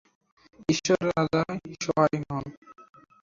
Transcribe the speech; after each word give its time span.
ঈশ্বর 0.69 0.99
রাজার 1.09 1.49
সহায় 1.83 2.17
হউন! 2.21 2.45